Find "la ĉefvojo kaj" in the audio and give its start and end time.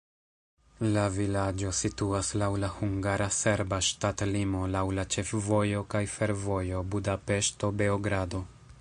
5.01-6.05